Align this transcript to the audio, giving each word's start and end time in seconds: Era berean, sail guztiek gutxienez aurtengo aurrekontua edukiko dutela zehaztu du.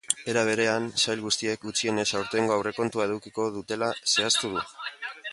Era 0.31 0.43
berean, 0.45 0.85
sail 1.01 1.19
guztiek 1.25 1.67
gutxienez 1.67 2.05
aurtengo 2.19 2.55
aurrekontua 2.55 3.05
edukiko 3.09 3.45
dutela 3.59 3.91
zehaztu 4.15 4.51
du. 4.57 4.65